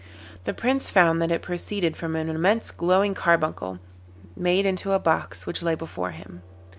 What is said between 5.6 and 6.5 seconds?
lay before him.